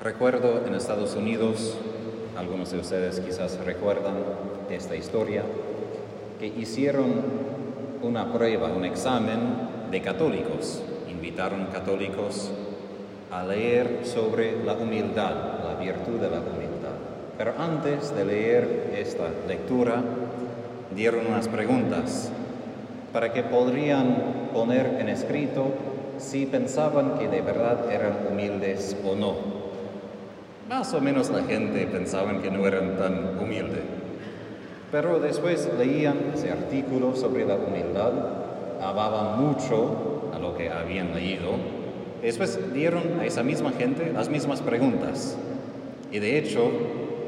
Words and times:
Recuerdo 0.00 0.64
en 0.64 0.76
Estados 0.76 1.16
Unidos, 1.16 1.76
algunos 2.38 2.70
de 2.70 2.78
ustedes 2.78 3.18
quizás 3.18 3.58
recuerdan 3.64 4.14
esta 4.70 4.94
historia, 4.94 5.42
que 6.38 6.46
hicieron 6.46 7.14
una 8.02 8.32
prueba, 8.32 8.68
un 8.68 8.84
examen 8.84 9.40
de 9.90 10.00
católicos. 10.00 10.84
Invitaron 11.10 11.66
católicos 11.72 12.52
a 13.32 13.44
leer 13.44 14.02
sobre 14.04 14.64
la 14.64 14.74
humildad, 14.74 15.34
la 15.64 15.74
virtud 15.80 16.20
de 16.20 16.30
la 16.30 16.42
humildad. 16.42 16.94
Pero 17.36 17.54
antes 17.58 18.14
de 18.14 18.24
leer 18.24 18.94
esta 18.96 19.24
lectura, 19.48 20.00
dieron 20.94 21.26
unas 21.26 21.48
preguntas 21.48 22.30
para 23.12 23.32
que 23.32 23.42
podrían 23.42 24.50
poner 24.54 24.98
en 25.00 25.08
escrito 25.08 25.72
si 26.18 26.46
pensaban 26.46 27.18
que 27.18 27.26
de 27.26 27.40
verdad 27.40 27.90
eran 27.90 28.28
humildes 28.30 28.96
o 29.04 29.16
no 29.16 29.57
más 30.68 30.92
o 30.92 31.00
menos 31.00 31.30
la 31.30 31.42
gente 31.44 31.86
pensaba 31.86 32.40
que 32.42 32.50
no 32.50 32.66
eran 32.66 32.98
tan 32.98 33.38
humildes. 33.38 33.80
Pero 34.92 35.18
después 35.18 35.68
leían 35.78 36.16
ese 36.34 36.50
artículo 36.50 37.16
sobre 37.16 37.46
la 37.46 37.56
humildad, 37.56 38.12
amaban 38.80 39.42
mucho 39.42 40.30
a 40.34 40.38
lo 40.38 40.56
que 40.56 40.70
habían 40.70 41.14
leído. 41.14 41.52
Después 42.22 42.58
dieron 42.72 43.20
a 43.20 43.26
esa 43.26 43.42
misma 43.42 43.72
gente 43.72 44.12
las 44.12 44.28
mismas 44.28 44.60
preguntas. 44.60 45.36
Y 46.10 46.18
de 46.18 46.38
hecho, 46.38 46.70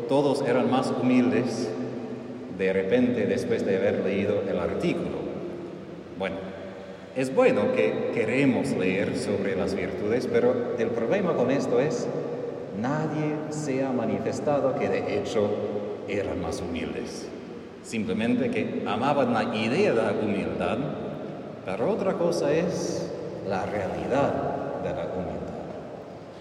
todos 0.08 0.42
eran 0.42 0.70
más 0.70 0.90
humildes 0.90 1.70
de 2.58 2.72
repente 2.72 3.26
después 3.26 3.64
de 3.64 3.76
haber 3.76 4.04
leído 4.04 4.42
el 4.48 4.58
artículo. 4.58 5.20
Bueno, 6.18 6.36
es 7.16 7.34
bueno 7.34 7.72
que 7.74 8.10
queremos 8.14 8.70
leer 8.72 9.16
sobre 9.16 9.56
las 9.56 9.74
virtudes, 9.74 10.28
pero 10.30 10.74
el 10.78 10.88
problema 10.88 11.34
con 11.34 11.50
esto 11.50 11.80
es 11.80 12.06
nadie 12.78 13.36
se 13.50 13.84
ha 13.84 13.92
manifestado 13.92 14.74
que 14.74 14.88
de 14.88 15.18
hecho 15.18 15.48
eran 16.08 16.40
más 16.40 16.60
humildes. 16.60 17.26
Simplemente 17.82 18.50
que 18.50 18.84
amaban 18.86 19.32
la 19.32 19.54
idea 19.54 19.92
de 19.92 20.02
la 20.02 20.12
humildad, 20.12 20.78
pero 21.64 21.90
otra 21.90 22.14
cosa 22.14 22.52
es 22.52 23.10
la 23.48 23.64
realidad 23.64 24.82
de 24.82 24.90
la 24.90 25.08
humildad. 25.14 25.40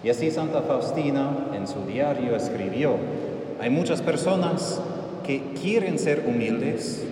Y 0.02 0.10
así 0.10 0.30
Santa 0.30 0.62
Faustina 0.62 1.30
en 1.54 1.66
su 1.66 1.84
diario 1.86 2.36
escribió, 2.36 2.96
hay 3.60 3.70
muchas 3.70 4.00
personas 4.00 4.80
que 5.26 5.52
quieren 5.60 5.98
ser 5.98 6.24
humildes, 6.26 7.04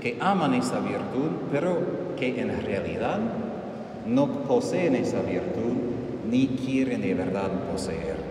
que 0.00 0.18
aman 0.20 0.54
esa 0.54 0.80
virtud, 0.80 1.30
pero 1.50 2.14
que 2.16 2.40
en 2.40 2.64
realidad 2.64 3.18
no 4.06 4.26
poseen 4.42 4.96
esa 4.96 5.20
virtud 5.22 5.72
ni 6.30 6.48
quieren 6.48 7.00
de 7.00 7.14
verdad 7.14 7.48
poseerla. 7.72 8.23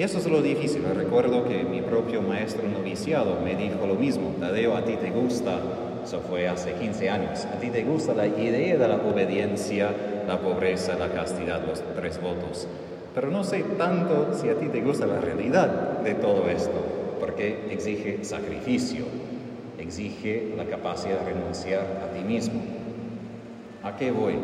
Y 0.00 0.02
eso 0.02 0.16
es 0.16 0.26
lo 0.28 0.40
difícil. 0.40 0.82
Recuerdo 0.96 1.44
que 1.44 1.62
mi 1.62 1.82
propio 1.82 2.22
maestro 2.22 2.66
noviciado 2.66 3.38
me 3.44 3.54
dijo 3.54 3.86
lo 3.86 3.96
mismo. 3.96 4.34
Tadeo, 4.40 4.74
a 4.74 4.82
ti 4.82 4.96
te 4.96 5.10
gusta, 5.10 5.58
eso 6.02 6.20
fue 6.20 6.48
hace 6.48 6.72
15 6.72 7.10
años, 7.10 7.44
a 7.44 7.58
ti 7.60 7.68
te 7.68 7.84
gusta 7.84 8.14
la 8.14 8.26
idea 8.26 8.78
de 8.78 8.88
la 8.88 8.94
obediencia, 8.94 9.90
la 10.26 10.40
pobreza, 10.40 10.96
la 10.96 11.10
castidad, 11.10 11.60
los 11.66 11.82
tres 11.94 12.18
votos. 12.18 12.66
Pero 13.14 13.30
no 13.30 13.44
sé 13.44 13.62
tanto 13.76 14.32
si 14.40 14.48
a 14.48 14.54
ti 14.54 14.68
te 14.68 14.80
gusta 14.80 15.04
la 15.04 15.20
realidad 15.20 15.98
de 15.98 16.14
todo 16.14 16.48
esto, 16.48 16.82
porque 17.20 17.66
exige 17.70 18.24
sacrificio, 18.24 19.04
exige 19.78 20.54
la 20.56 20.64
capacidad 20.64 21.20
de 21.20 21.34
renunciar 21.34 21.84
a 22.08 22.16
ti 22.16 22.24
mismo. 22.24 22.62
¿A 23.82 23.94
qué 23.96 24.10
voy? 24.12 24.36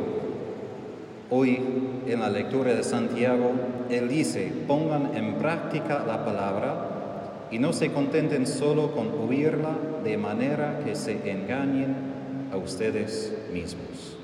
Hoy 1.28 1.58
en 2.06 2.20
la 2.20 2.30
lectura 2.30 2.72
de 2.72 2.84
Santiago, 2.84 3.50
él 3.90 4.08
dice, 4.08 4.52
pongan 4.68 5.16
en 5.16 5.34
práctica 5.34 6.04
la 6.06 6.24
palabra 6.24 7.48
y 7.50 7.58
no 7.58 7.72
se 7.72 7.90
contenten 7.90 8.46
solo 8.46 8.92
con 8.92 9.10
oírla 9.28 9.76
de 10.04 10.16
manera 10.18 10.80
que 10.84 10.94
se 10.94 11.28
engañen 11.28 11.96
a 12.52 12.56
ustedes 12.56 13.36
mismos. 13.52 14.16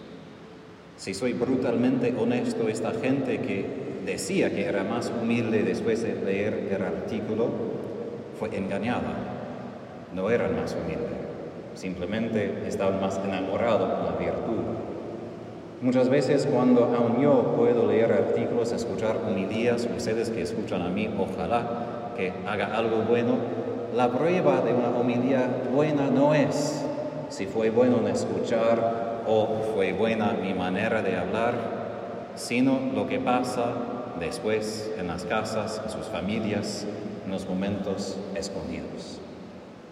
Si 0.96 1.12
soy 1.12 1.32
brutalmente 1.32 2.14
honesto, 2.16 2.68
esta 2.68 2.92
gente 2.92 3.40
que 3.40 3.66
decía 4.06 4.54
que 4.54 4.64
era 4.64 4.84
más 4.84 5.10
humilde 5.20 5.64
después 5.64 6.02
de 6.02 6.14
leer 6.14 6.68
el 6.70 6.82
artículo 6.82 7.50
fue 8.38 8.56
engañada. 8.56 9.12
No 10.14 10.30
eran 10.30 10.54
más 10.54 10.76
humildes, 10.76 11.18
simplemente 11.74 12.62
estaban 12.68 13.00
más 13.00 13.18
enamorados 13.24 13.88
de 13.88 14.04
la 14.04 14.32
virtud 14.32 14.91
Muchas 15.82 16.08
veces 16.08 16.46
cuando 16.46 16.84
aún 16.84 17.20
yo 17.20 17.56
puedo 17.56 17.88
leer 17.88 18.12
artículos, 18.12 18.70
escuchar 18.70 19.16
homilías, 19.26 19.88
ustedes 19.96 20.30
que 20.30 20.42
escuchan 20.42 20.80
a 20.80 20.88
mí, 20.88 21.12
ojalá 21.18 22.12
que 22.16 22.32
haga 22.46 22.76
algo 22.76 22.98
bueno, 22.98 23.34
la 23.92 24.08
prueba 24.08 24.60
de 24.60 24.74
una 24.74 24.90
homilía 24.90 25.44
buena 25.74 26.08
no 26.08 26.34
es 26.34 26.84
si 27.30 27.46
fue 27.46 27.70
bueno 27.70 27.96
en 27.98 28.06
escuchar 28.06 29.22
o 29.26 29.72
fue 29.74 29.92
buena 29.92 30.36
mi 30.40 30.54
manera 30.54 31.02
de 31.02 31.16
hablar, 31.16 31.54
sino 32.36 32.78
lo 32.94 33.08
que 33.08 33.18
pasa 33.18 33.72
después 34.20 34.88
en 34.96 35.08
las 35.08 35.24
casas, 35.24 35.82
en 35.84 35.90
sus 35.90 36.06
familias, 36.06 36.86
en 37.24 37.32
los 37.32 37.48
momentos 37.48 38.20
escondidos. 38.36 39.20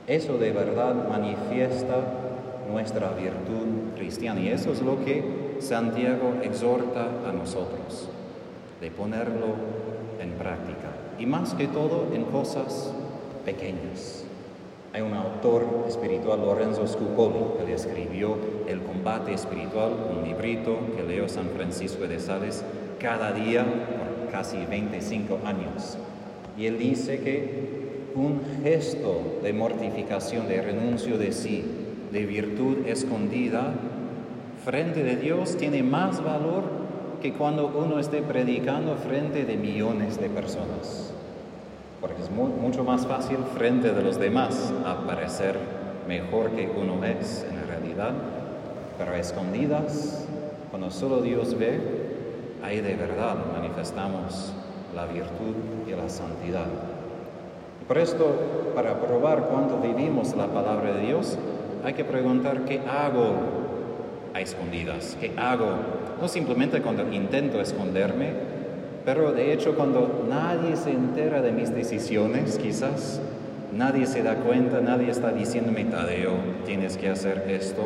Eso 0.06 0.38
de 0.38 0.52
verdad 0.52 0.94
manifiesta 1.08 1.96
nuestra 2.70 3.10
virtud 3.10 3.96
cristiana 3.96 4.40
y 4.40 4.50
eso 4.50 4.70
es 4.70 4.82
lo 4.82 5.04
que 5.04 5.39
Santiago 5.60 6.34
exhorta 6.42 7.08
a 7.28 7.32
nosotros 7.32 8.08
de 8.80 8.90
ponerlo 8.90 9.54
en 10.20 10.32
práctica 10.32 10.88
y 11.18 11.26
más 11.26 11.54
que 11.54 11.68
todo 11.68 12.08
en 12.14 12.24
cosas 12.24 12.92
pequeñas. 13.44 14.24
Hay 14.92 15.02
un 15.02 15.14
autor 15.14 15.84
espiritual, 15.86 16.40
Lorenzo 16.40 16.86
Scupoli, 16.86 17.58
que 17.58 17.66
le 17.66 17.74
escribió 17.74 18.36
El 18.66 18.80
combate 18.80 19.32
espiritual, 19.32 19.92
un 20.16 20.26
librito 20.26 20.78
que 20.96 21.04
leo 21.04 21.28
San 21.28 21.50
Francisco 21.50 22.08
de 22.08 22.18
Sales 22.18 22.64
cada 22.98 23.32
día 23.32 23.64
por 23.64 24.32
casi 24.32 24.64
25 24.64 25.40
años. 25.44 25.96
Y 26.58 26.66
él 26.66 26.78
dice 26.78 27.20
que 27.20 27.80
un 28.16 28.40
gesto 28.64 29.38
de 29.42 29.52
mortificación, 29.52 30.48
de 30.48 30.60
renuncio 30.60 31.18
de 31.18 31.32
sí, 31.32 31.64
de 32.10 32.26
virtud 32.26 32.86
escondida, 32.86 33.72
frente 34.64 35.02
de 35.02 35.16
Dios 35.16 35.56
tiene 35.56 35.82
más 35.82 36.22
valor 36.22 36.64
que 37.22 37.32
cuando 37.32 37.66
uno 37.68 37.98
esté 37.98 38.22
predicando 38.22 38.96
frente 38.96 39.44
de 39.44 39.56
millones 39.56 40.20
de 40.20 40.28
personas. 40.28 41.12
Porque 42.00 42.22
es 42.22 42.30
mucho 42.30 42.84
más 42.84 43.06
fácil 43.06 43.38
frente 43.54 43.92
de 43.92 44.02
los 44.02 44.18
demás 44.18 44.72
aparecer 44.86 45.56
mejor 46.08 46.50
que 46.50 46.68
uno 46.68 47.04
es 47.04 47.46
en 47.50 47.66
realidad, 47.68 48.12
pero 48.98 49.14
escondidas, 49.14 50.26
cuando 50.70 50.90
solo 50.90 51.20
Dios 51.20 51.58
ve, 51.58 51.78
ahí 52.62 52.80
de 52.80 52.94
verdad 52.96 53.36
manifestamos 53.52 54.52
la 54.94 55.06
virtud 55.06 55.54
y 55.86 55.90
la 55.90 56.08
santidad. 56.08 56.66
por 57.86 57.98
esto, 57.98 58.34
para 58.74 59.00
probar 59.00 59.48
cuánto 59.50 59.78
vivimos 59.78 60.36
la 60.36 60.46
palabra 60.46 60.92
de 60.92 61.06
Dios, 61.06 61.36
hay 61.84 61.94
que 61.94 62.04
preguntar 62.04 62.64
qué 62.64 62.80
hago 62.80 63.59
a 64.34 64.40
escondidas. 64.40 65.16
¿Qué 65.20 65.32
hago? 65.36 65.70
No 66.20 66.28
simplemente 66.28 66.82
cuando 66.82 67.12
intento 67.12 67.60
esconderme, 67.60 68.32
pero 69.04 69.32
de 69.32 69.52
hecho 69.52 69.74
cuando 69.74 70.26
nadie 70.28 70.76
se 70.76 70.90
entera 70.90 71.40
de 71.40 71.52
mis 71.52 71.74
decisiones, 71.74 72.58
quizás 72.58 73.20
nadie 73.76 74.06
se 74.06 74.22
da 74.22 74.36
cuenta, 74.36 74.80
nadie 74.80 75.10
está 75.10 75.32
diciéndome, 75.32 75.84
Tadeo, 75.84 76.34
tienes 76.66 76.96
que 76.96 77.08
hacer 77.08 77.46
esto, 77.48 77.82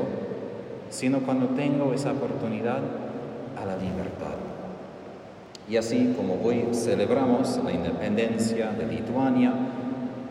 sino 0.91 1.21
cuando 1.21 1.47
tengo 1.49 1.93
esa 1.93 2.13
oportunidad 2.13 2.81
a 3.61 3.65
la 3.65 3.77
libertad. 3.77 4.35
Y 5.69 5.77
así 5.77 6.15
como 6.17 6.41
hoy 6.45 6.67
celebramos 6.73 7.59
la 7.65 7.73
independencia 7.73 8.71
de 8.73 8.87
Lituania, 8.87 9.53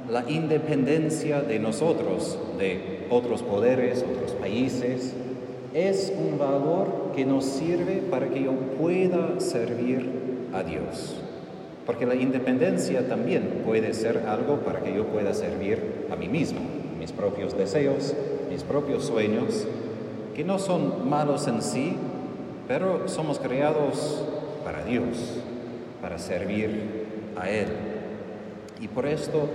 la 0.10 0.30
independencia 0.30 1.42
de 1.42 1.60
nosotros, 1.60 2.38
de 2.60 3.08
otros 3.10 3.42
poderes, 3.42 4.04
otros 4.04 4.34
países, 4.34 5.16
es 5.74 6.14
un 6.16 6.38
valor 6.38 7.12
que 7.16 7.26
nos 7.26 7.46
sirve 7.46 8.04
para 8.10 8.30
que 8.30 8.44
yo 8.44 8.52
pueda 8.80 9.40
servir 9.40 10.50
a 10.54 10.64
Dios. 10.64 11.16
Porque 11.86 12.06
la 12.06 12.16
independencia 12.16 13.08
también 13.08 13.64
puede 13.66 13.94
ser 13.94 14.26
algo 14.28 14.58
para 14.58 14.82
que 14.82 14.94
yo 14.94 15.06
pueda 15.08 15.34
servir 15.34 16.08
a 16.12 16.16
mí 16.16 16.30
mismo, 16.30 16.60
mis 17.00 17.12
propios 17.12 17.58
deseos, 17.58 18.14
mis 18.50 18.64
propios 18.64 19.06
sueños, 19.06 19.68
que 20.36 20.44
no 20.44 20.60
son 20.60 21.10
malos 21.10 21.48
en 21.48 21.62
sí, 21.62 21.96
pero 22.68 23.08
somos 23.08 23.40
creados 23.40 24.24
para 24.64 24.84
Dios, 24.86 25.40
para 26.02 26.20
servir 26.20 27.06
a 27.36 27.50
Él. 27.50 27.68
Y 28.80 28.88
por 28.88 29.06
esto 29.06 29.50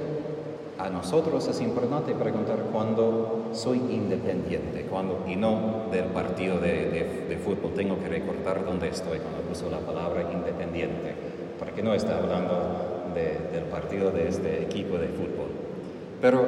a 0.78 0.88
nosotros 0.90 1.48
es 1.48 1.60
importante 1.60 2.14
preguntar 2.14 2.58
cuándo 2.72 3.50
soy 3.52 3.78
independiente, 3.78 4.86
cuando 4.88 5.24
y 5.26 5.34
no 5.34 5.86
del 5.90 6.04
partido 6.06 6.58
de, 6.58 7.26
de, 7.28 7.36
fútbol. 7.36 7.72
Tengo 7.74 7.98
que 7.98 8.08
recordar 8.08 8.64
dónde 8.64 8.88
estoy 8.88 9.18
cuando 9.18 9.50
uso 9.50 9.68
la 9.70 9.80
palabra 9.80 10.30
independiente. 10.32 11.14
porque 11.58 11.82
no 11.82 11.92
está 11.92 12.18
hablando 12.18 13.12
del 13.14 13.64
partido 13.64 14.12
de 14.12 14.28
este 14.28 14.62
equipo 14.62 14.96
de 14.96 15.08
fútbol. 15.08 15.48
Pero 16.20 16.46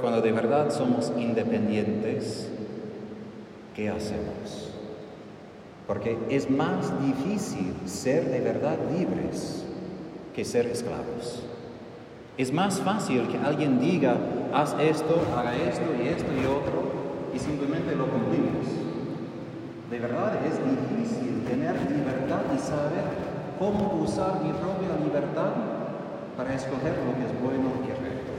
cuando 0.00 0.20
de 0.20 0.32
verdad 0.32 0.70
somos 0.70 1.12
independientes, 1.16 2.48
¿qué 3.76 3.88
hacemos? 3.88 4.70
Porque 5.86 6.18
es 6.30 6.50
más 6.50 6.92
difícil 7.04 7.74
ser 7.86 8.24
de 8.30 8.40
verdad 8.40 8.76
libres 8.96 9.64
que 10.34 10.44
ser 10.44 10.66
esclavos. 10.66 11.42
Es 12.38 12.52
más 12.52 12.80
fácil 12.80 13.28
que 13.28 13.38
alguien 13.38 13.80
diga, 13.80 14.16
haz 14.54 14.74
esto, 14.80 15.20
haga 15.36 15.54
esto 15.56 15.84
y 16.02 16.08
esto 16.08 16.30
y 16.32 16.46
otro, 16.46 16.82
y 17.34 17.38
simplemente 17.38 17.94
lo 17.94 18.06
cumplimos. 18.06 18.66
De 19.90 19.98
verdad 19.98 20.34
es 20.46 20.54
difícil 20.58 21.42
tener 21.44 21.74
libertad 21.90 22.42
y 22.54 22.58
saber 22.58 23.04
cómo 23.58 24.00
usar 24.02 24.40
mi 24.42 24.52
propia 24.52 24.96
libertad 25.04 25.52
para 26.36 26.54
escoger 26.54 26.94
lo 27.04 27.14
que 27.18 27.26
es 27.26 27.42
bueno 27.42 27.70
y 27.84 27.90
recto. 27.90 28.32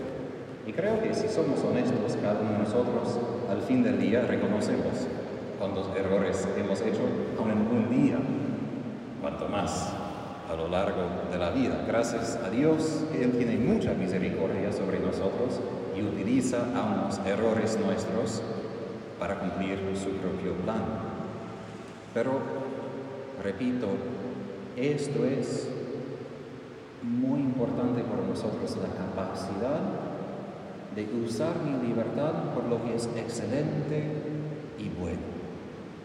Y 0.65 0.73
creo 0.73 1.01
que 1.01 1.13
si 1.13 1.27
somos 1.27 1.63
honestos, 1.63 2.17
cada 2.21 2.39
uno 2.39 2.51
de 2.51 2.57
nosotros, 2.59 3.19
al 3.49 3.61
fin 3.61 3.83
del 3.83 3.99
día 3.99 4.21
reconocemos 4.21 5.07
cuántos 5.59 5.87
errores 5.95 6.47
hemos 6.57 6.81
hecho 6.81 7.01
en 7.37 7.77
un 7.77 7.89
día, 7.89 8.17
cuanto 9.21 9.47
más 9.47 9.93
a 10.51 10.55
lo 10.55 10.67
largo 10.67 11.03
de 11.31 11.37
la 11.37 11.49
vida. 11.51 11.83
Gracias 11.87 12.37
a 12.43 12.49
Dios 12.49 13.05
que 13.11 13.23
Él 13.23 13.31
tiene 13.31 13.57
mucha 13.57 13.93
misericordia 13.93 14.71
sobre 14.73 14.99
nosotros 14.99 15.61
y 15.97 16.01
utiliza 16.01 16.57
a 16.75 16.83
unos 16.83 17.19
errores 17.25 17.79
nuestros 17.79 18.41
para 19.17 19.39
cumplir 19.39 19.79
su 19.95 20.09
propio 20.17 20.53
plan. 20.63 20.81
Pero, 22.13 22.31
repito, 23.41 23.87
esto 24.75 25.23
es 25.23 25.69
muy 27.01 27.39
importante 27.39 28.01
para 28.01 28.27
nosotros, 28.27 28.77
la 28.77 28.89
capacidad 28.89 29.79
de 30.95 31.07
usar 31.23 31.53
mi 31.63 31.87
libertad 31.87 32.53
por 32.53 32.65
lo 32.65 32.83
que 32.83 32.95
es 32.95 33.07
excelente 33.15 34.03
y 34.77 34.89
bueno. 34.99 35.31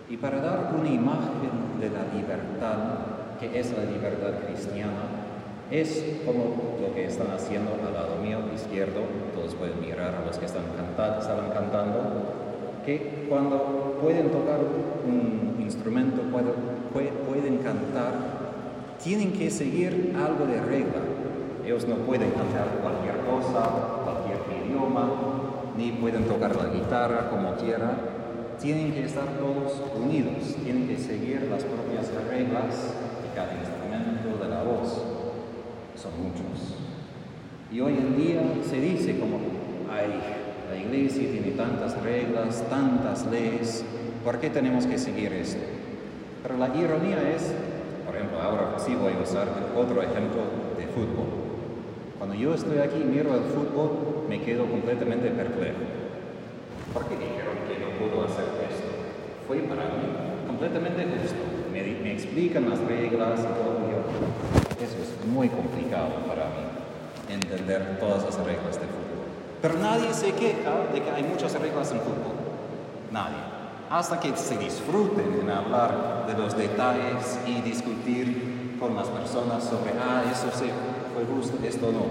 Y 0.08 0.16
para 0.16 0.40
dar 0.40 0.72
una 0.78 0.88
imagen 0.88 1.80
de 1.80 1.90
la 1.90 2.04
libertad, 2.14 3.15
que 3.38 3.58
es 3.58 3.72
la 3.76 3.84
libertad 3.84 4.40
cristiana, 4.46 5.26
es 5.70 6.20
como 6.24 6.78
lo 6.80 6.94
que 6.94 7.06
están 7.06 7.28
haciendo 7.32 7.72
al 7.72 7.92
lado 7.92 8.16
mío 8.22 8.38
izquierdo, 8.54 9.00
todos 9.34 9.54
pueden 9.54 9.80
mirar 9.80 10.14
a 10.14 10.24
los 10.24 10.38
que 10.38 10.46
están 10.46 10.62
cantando, 10.76 11.20
estaban 11.20 11.50
cantando, 11.50 11.98
que 12.84 13.26
cuando 13.28 13.98
pueden 14.00 14.30
tocar 14.30 14.60
un 15.04 15.56
instrumento, 15.60 16.22
pueden, 16.92 17.58
cantar, 17.58 18.12
tienen 19.02 19.32
que 19.32 19.50
seguir 19.50 20.14
algo 20.16 20.46
de 20.46 20.60
regla. 20.60 21.02
Ellos 21.64 21.86
no 21.88 21.96
pueden 21.96 22.30
cantar 22.30 22.68
cualquier 22.80 23.16
cosa, 23.26 23.68
cualquier 24.04 24.38
idioma, 24.64 25.10
ni 25.76 25.90
pueden 25.92 26.24
tocar 26.24 26.54
la 26.54 26.72
guitarra 26.72 27.28
como 27.28 27.56
quieran. 27.56 27.96
Tienen 28.60 28.92
que 28.92 29.04
estar 29.04 29.26
todos 29.38 29.82
unidos, 30.00 30.54
tienen 30.62 30.86
que 30.86 30.96
seguir 30.96 31.48
las 31.50 31.64
propias 31.64 32.08
reglas 32.30 32.94
cada 33.36 33.52
instrumento 33.52 34.42
de 34.42 34.48
la 34.48 34.62
voz. 34.62 34.96
Son 35.94 36.12
muchos. 36.16 36.74
Y 37.70 37.80
hoy 37.80 37.92
en 37.92 38.16
día 38.16 38.40
se 38.68 38.80
dice 38.80 39.20
como 39.20 39.36
hay 39.92 40.08
la 40.70 40.76
iglesia 40.76 41.30
tiene 41.30 41.52
tantas 41.52 42.00
reglas, 42.02 42.64
tantas 42.68 43.26
leyes, 43.26 43.84
¿por 44.24 44.38
qué 44.40 44.50
tenemos 44.50 44.86
que 44.86 44.98
seguir 44.98 45.32
esto? 45.32 45.62
Pero 46.42 46.56
la 46.56 46.68
ironía 46.74 47.18
es, 47.30 47.54
por 48.04 48.16
ejemplo, 48.16 48.40
ahora 48.42 48.78
sí 48.78 48.94
voy 48.94 49.12
a 49.12 49.22
usar 49.22 49.46
otro 49.76 50.02
ejemplo 50.02 50.42
de 50.76 50.86
fútbol. 50.88 51.26
Cuando 52.18 52.34
yo 52.34 52.54
estoy 52.54 52.78
aquí 52.78 53.00
y 53.00 53.04
miro 53.04 53.34
el 53.34 53.44
fútbol, 53.44 54.26
me 54.28 54.40
quedo 54.42 54.66
completamente 54.66 55.30
perplejo. 55.30 55.78
¿Por 56.92 57.04
qué 57.06 57.14
dijeron 57.14 57.56
que 57.68 57.78
no 57.78 57.90
puedo 58.00 58.24
hacer 58.24 58.44
esto? 58.68 58.88
Fue 59.46 59.58
para 59.58 59.82
mí 59.82 60.48
completamente 60.48 61.04
justo. 61.20 61.55
Me, 61.76 61.82
me 62.02 62.12
explican 62.12 62.70
las 62.70 62.78
reglas 62.80 63.40
y 63.40 63.42
todo. 63.42 63.76
eso 64.80 64.96
es 64.96 65.26
muy 65.26 65.50
complicado 65.50 66.14
para 66.26 66.46
mí, 66.46 67.34
entender 67.34 67.98
todas 68.00 68.24
las 68.24 68.36
reglas 68.36 68.80
de 68.80 68.86
fútbol. 68.86 69.28
Pero 69.60 69.74
nadie 69.74 70.14
se 70.14 70.32
queja 70.32 70.86
de 70.90 71.02
que 71.02 71.10
hay 71.10 71.22
muchas 71.24 71.52
reglas 71.60 71.92
en 71.92 71.98
fútbol. 71.98 72.32
Nadie. 73.12 73.36
Hasta 73.90 74.18
que 74.18 74.34
se 74.36 74.56
disfruten 74.56 75.38
en 75.42 75.50
hablar 75.50 76.24
de 76.26 76.32
los 76.32 76.56
detalles 76.56 77.38
y 77.46 77.60
discutir 77.60 78.78
con 78.80 78.96
las 78.96 79.08
personas 79.08 79.62
sobre, 79.62 79.92
ah, 80.00 80.24
eso 80.32 80.48
sí 80.58 80.70
fue 81.12 81.24
justo, 81.26 81.58
esto 81.62 81.92
no. 81.92 82.06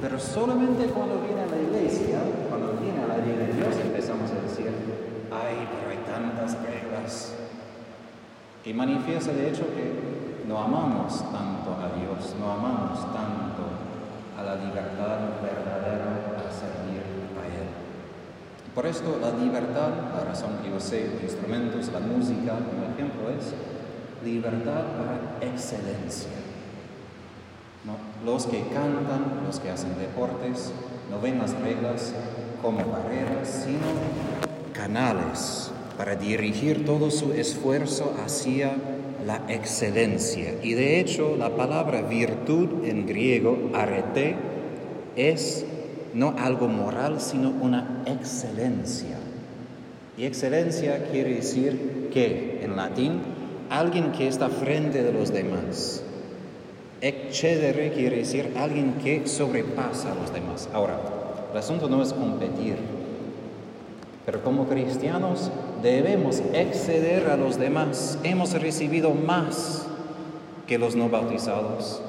Pero 0.00 0.18
solamente 0.18 0.86
cuando 0.86 1.20
viene 1.20 1.42
a 1.42 1.46
la 1.46 1.58
iglesia, 1.58 2.20
cuando 2.48 2.72
viene 2.80 3.02
a 3.02 3.08
la 3.08 3.18
ley 3.18 3.36
de 3.36 3.52
Dios, 3.52 3.76
empezamos 3.84 4.30
a 4.30 4.40
decir, 4.40 4.72
ay, 5.30 5.68
pero 5.70 5.90
hay 5.90 5.98
tantas 6.06 6.56
reglas. 6.62 7.34
Que 8.64 8.74
manifiesta 8.74 9.32
de 9.32 9.48
hecho 9.48 9.66
que 9.74 10.44
no 10.46 10.58
amamos 10.58 11.18
tanto 11.32 11.70
a 11.72 11.98
Dios, 11.98 12.34
no 12.38 12.52
amamos 12.52 12.98
tanto 13.12 13.64
a 14.38 14.42
la 14.42 14.56
libertad 14.56 15.18
verdadera 15.42 16.28
por 18.78 18.86
esto 18.86 19.18
la 19.20 19.32
libertad, 19.32 19.90
la 20.14 20.22
razón 20.22 20.58
que 20.62 20.70
yo 20.70 20.78
sé, 20.78 21.10
instrumentos, 21.20 21.90
la 21.92 21.98
música 21.98 22.52
como 22.52 22.94
ejemplo 22.94 23.28
es 23.28 23.52
libertad 24.24 24.84
para 24.96 25.52
excelencia. 25.52 26.30
Los 28.24 28.46
que 28.46 28.60
cantan, 28.68 29.42
los 29.44 29.58
que 29.58 29.72
hacen 29.72 29.98
deportes, 29.98 30.72
no 31.10 31.20
ven 31.20 31.40
las 31.40 31.58
reglas 31.58 32.12
como 32.62 32.84
barreras, 32.84 33.64
sino 33.64 33.80
canales 34.72 35.72
para 35.98 36.14
dirigir 36.14 36.86
todo 36.86 37.10
su 37.10 37.32
esfuerzo 37.32 38.14
hacia 38.24 38.76
la 39.26 39.42
excelencia. 39.48 40.54
Y 40.62 40.74
de 40.74 41.00
hecho 41.00 41.36
la 41.36 41.56
palabra 41.56 42.02
virtud 42.02 42.84
en 42.84 43.04
griego, 43.04 43.70
arete, 43.74 44.36
es 45.16 45.66
no 46.14 46.36
algo 46.38 46.68
moral, 46.68 47.20
sino 47.20 47.50
una 47.50 48.04
excelencia. 48.06 49.18
Y 50.16 50.24
excelencia 50.24 51.08
quiere 51.10 51.34
decir 51.34 52.08
que, 52.12 52.60
en 52.62 52.76
latín, 52.76 53.20
alguien 53.68 54.12
que 54.12 54.28
está 54.28 54.48
frente 54.48 55.02
de 55.02 55.12
los 55.12 55.32
demás. 55.32 56.02
Excedere 57.00 57.92
quiere 57.92 58.18
decir 58.18 58.52
alguien 58.56 58.94
que 59.02 59.26
sobrepasa 59.26 60.12
a 60.12 60.14
los 60.14 60.32
demás. 60.32 60.68
Ahora, 60.72 60.98
el 61.52 61.58
asunto 61.58 61.88
no 61.88 62.02
es 62.02 62.12
competir, 62.12 62.76
pero 64.28 64.42
como 64.42 64.66
cristianos 64.66 65.50
debemos 65.82 66.42
exceder 66.52 67.30
a 67.30 67.38
los 67.38 67.58
demás. 67.58 68.18
Hemos 68.24 68.52
recibido 68.52 69.14
más 69.14 69.86
que 70.66 70.76
los 70.76 70.94
no 70.94 71.08
bautizados 71.08 72.02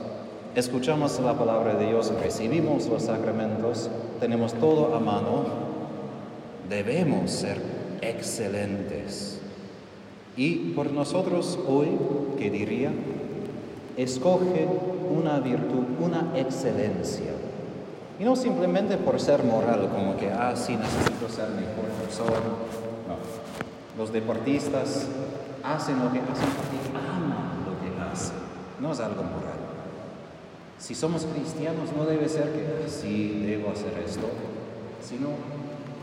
escuchamos 0.54 1.18
la 1.22 1.38
palabra 1.38 1.76
de 1.76 1.88
Dios, 1.88 2.12
recibimos 2.22 2.88
los 2.88 3.04
sacramentos, 3.04 3.90
tenemos 4.20 4.54
todo 4.54 4.94
a 4.94 5.00
mano, 5.00 5.46
debemos 6.68 7.32
ser 7.32 7.62
excelentes. 8.02 9.40
Y 10.36 10.74
por 10.74 10.92
nosotros 10.92 11.58
hoy, 11.68 11.88
¿qué 12.38 12.50
diría? 12.50 12.92
Escoge 13.96 14.68
una 15.10 15.40
virtud, 15.40 15.86
una 16.02 16.34
excelencia. 16.36 17.32
Y 18.20 18.26
no 18.26 18.36
simplemente 18.36 18.98
por 18.98 19.20
ser 19.20 19.44
moral, 19.44 19.90
como 19.96 20.18
que, 20.18 20.30
ah, 20.30 20.54
sí, 20.54 20.76
necesito 20.76 21.30
ser 21.30 21.50
mejor 21.52 21.86
persona. 22.04 22.36
No. 23.08 23.16
Los 23.98 24.12
deportistas 24.12 25.08
hacen 25.64 26.00
lo 26.00 26.12
que 26.12 26.20
hacen 26.20 26.50
porque 26.58 26.98
aman 26.98 27.64
lo 27.66 27.80
que 27.80 28.12
hacen. 28.12 28.36
No 28.82 28.92
es 28.92 29.00
algo 29.00 29.24
moral. 29.24 29.60
Si 30.80 30.96
somos 30.96 31.26
cristianos 31.26 31.90
no 31.96 32.06
debe 32.06 32.28
ser 32.28 32.52
que 32.52 32.90
sí 32.90 33.44
debo 33.46 33.72
hacer 33.72 33.94
esto, 34.06 34.28
sino 35.02 35.30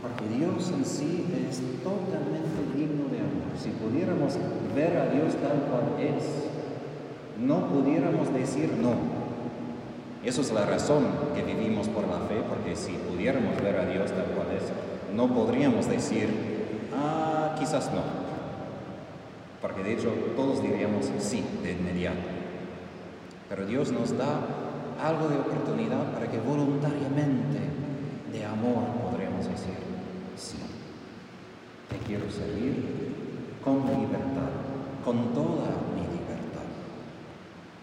porque 0.01 0.37
Dios 0.37 0.71
en 0.71 0.85
sí 0.85 1.25
es 1.49 1.57
totalmente 1.83 2.61
digno 2.75 3.09
de 3.09 3.19
amor. 3.19 3.57
Si 3.61 3.69
pudiéramos 3.69 4.33
ver 4.75 4.97
a 4.97 5.09
Dios 5.09 5.33
tal 5.35 5.65
cual 5.69 5.99
es, 5.99 6.23
no 7.43 7.67
pudiéramos 7.67 8.33
decir 8.33 8.71
no. 8.81 9.16
Eso 10.23 10.41
es 10.41 10.51
la 10.51 10.65
razón 10.65 11.05
que 11.35 11.43
vivimos 11.43 11.87
por 11.87 12.07
la 12.07 12.17
fe, 12.27 12.41
porque 12.49 12.75
si 12.75 12.93
pudiéramos 12.93 13.61
ver 13.61 13.77
a 13.77 13.85
Dios 13.85 14.11
tal 14.11 14.25
cual 14.25 14.47
es, 14.55 14.63
no 15.15 15.27
podríamos 15.33 15.87
decir, 15.87 16.27
ah, 16.95 17.55
quizás 17.57 17.91
no. 17.93 18.01
Porque 19.61 19.83
de 19.83 19.93
hecho 19.93 20.09
todos 20.35 20.61
diríamos 20.61 21.05
sí 21.19 21.43
de 21.63 21.71
inmediato. 21.71 22.17
Pero 23.49 23.65
Dios 23.65 23.91
nos 23.91 24.17
da 24.17 24.41
algo 25.01 25.29
de 25.29 25.37
oportunidad 25.37 26.11
para 26.11 26.29
que 26.29 26.39
voluntariamente, 26.39 27.59
de 28.31 28.45
amor, 28.45 28.83
podremos 29.09 29.47
decir, 29.47 29.77
sí, 30.35 30.57
te 31.89 31.97
quiero 32.05 32.29
servir 32.29 32.83
con 33.63 33.85
libertad, 33.85 34.51
con 35.05 35.15
libertad. 35.33 35.56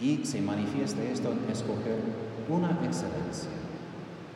Y 0.05 0.21
se 0.23 0.43
manifiesta 0.43 1.03
esto 1.03 1.33
en 1.33 1.51
escoger 1.51 1.97
una 2.51 2.73
excelencia, 2.85 3.49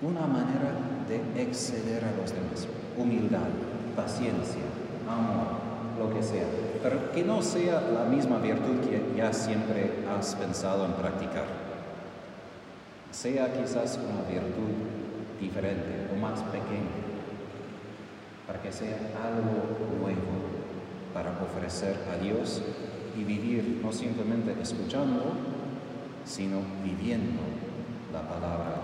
una 0.00 0.26
manera 0.26 0.72
de 1.06 1.42
exceder 1.42 2.02
a 2.06 2.16
los 2.18 2.32
demás, 2.32 2.66
humildad, 2.96 3.50
paciencia, 3.94 4.62
amor, 5.06 5.58
lo 5.98 6.14
que 6.14 6.22
sea, 6.22 6.46
pero 6.82 7.12
que 7.12 7.22
no 7.22 7.42
sea 7.42 7.82
la 7.82 8.04
misma 8.04 8.38
virtud 8.38 8.80
que 8.80 9.14
ya 9.14 9.30
siempre 9.30 10.06
has 10.10 10.34
pensado 10.36 10.86
en 10.86 10.92
practicar. 10.92 11.44
Sea 13.10 13.52
quizás 13.52 13.98
una 13.98 14.26
virtud 14.26 14.72
diferente 15.38 16.08
o 16.10 16.16
más 16.18 16.40
pequeña, 16.44 16.96
para 18.46 18.62
que 18.62 18.72
sea 18.72 18.96
algo 19.22 20.00
nuevo 20.00 20.48
para 21.12 21.32
ofrecer 21.42 21.94
a 22.10 22.16
Dios 22.24 22.62
y 23.18 23.24
vivir 23.24 23.80
no 23.82 23.92
simplemente 23.92 24.56
escuchando, 24.62 25.57
sino 26.28 26.62
viviendo 26.84 27.40
la 28.12 28.28
palabra. 28.28 28.77